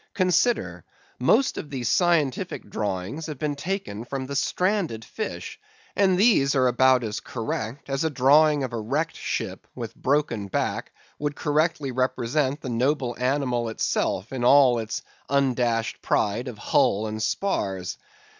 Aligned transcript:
Consider! 0.15 0.83
Most 1.19 1.59
of 1.59 1.69
the 1.69 1.83
scientific 1.83 2.67
drawings 2.67 3.27
have 3.27 3.37
been 3.37 3.55
taken 3.55 4.03
from 4.03 4.25
the 4.25 4.35
stranded 4.35 5.05
fish; 5.05 5.59
and 5.95 6.17
these 6.17 6.55
are 6.55 6.65
about 6.65 7.03
as 7.03 7.19
correct 7.19 7.87
as 7.87 8.03
a 8.03 8.09
drawing 8.09 8.63
of 8.63 8.73
a 8.73 8.79
wrecked 8.79 9.15
ship, 9.15 9.67
with 9.75 9.93
broken 9.95 10.47
back, 10.47 10.91
would 11.19 11.35
correctly 11.35 11.91
represent 11.91 12.61
the 12.61 12.67
noble 12.69 13.15
animal 13.19 13.69
itself 13.69 14.33
in 14.33 14.43
all 14.43 14.79
its 14.79 15.03
undashed 15.29 16.01
pride 16.01 16.47
of 16.47 16.57
hull 16.57 17.05
and 17.05 17.21
spars. 17.21 17.95